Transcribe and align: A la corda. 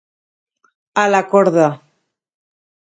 A 1.03 1.05
la 1.11 1.21
corda. 1.35 1.69